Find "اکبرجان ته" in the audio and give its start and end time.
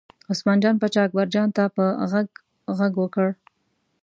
1.03-1.63